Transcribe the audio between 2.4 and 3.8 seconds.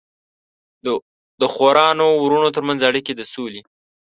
ترمنځ اړیکې د سولې